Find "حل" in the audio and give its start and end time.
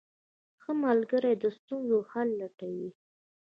2.11-2.29